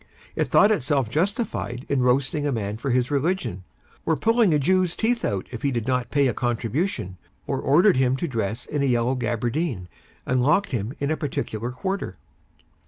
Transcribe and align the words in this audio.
It 0.35 0.45
thought 0.45 0.71
itself 0.71 1.11
justified 1.11 1.85
in 1.87 2.01
roasting 2.01 2.47
a 2.47 2.51
man 2.51 2.77
for 2.77 2.89
his 2.89 3.11
religion, 3.11 3.63
or 4.03 4.15
pulling 4.17 4.51
a 4.51 4.57
Jew's 4.57 4.95
teeth 4.95 5.23
out 5.23 5.45
if 5.51 5.61
he 5.61 5.69
did 5.69 5.85
not 5.85 6.09
pay 6.09 6.25
a 6.27 6.33
contribution, 6.33 7.17
or 7.45 7.59
ordered 7.61 7.97
him 7.97 8.15
to 8.17 8.27
dress 8.27 8.65
in 8.65 8.81
a 8.81 8.87
yellow 8.87 9.13
gabardine, 9.13 9.87
and 10.25 10.41
locked 10.41 10.71
him 10.71 10.95
in 10.99 11.11
a 11.11 11.17
particular 11.17 11.69
quarter. 11.69 12.17